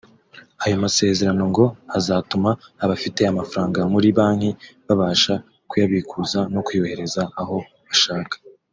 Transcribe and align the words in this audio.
Ayo 0.63 0.75
masezerano 0.83 1.43
ngo 1.51 1.65
azatuma 1.97 2.49
abafite 2.83 3.21
amafaranga 3.25 3.79
muri 3.93 4.07
banki 4.17 4.49
babasha 4.87 5.33
kuyabikuza 5.69 6.39
no 6.53 6.61
kuyohereza 6.65 7.21
aho 7.41 7.57
bashaka 7.87 8.35